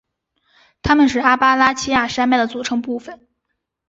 [0.81, 3.27] 它们是阿巴拉契亚山脉的组成部分。